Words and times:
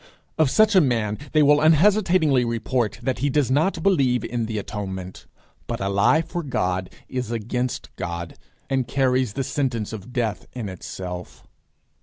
Of 0.39 0.49
such 0.49 0.73
a 0.73 0.81
man 0.81 1.19
they 1.31 1.43
will 1.43 1.61
unhesitatingly 1.61 2.43
report 2.43 2.97
that 3.03 3.19
he 3.19 3.29
does 3.29 3.51
not 3.51 3.83
believe 3.83 4.23
in 4.25 4.47
the 4.47 4.57
atonement. 4.57 5.27
But 5.67 5.79
a 5.79 5.89
lie 5.89 6.23
for 6.23 6.41
God 6.41 6.89
is 7.07 7.29
against 7.29 7.95
God, 7.97 8.35
and 8.67 8.87
carries 8.87 9.33
the 9.33 9.43
sentence 9.43 9.93
of 9.93 10.11
death 10.11 10.47
in 10.53 10.69
itself. 10.69 11.45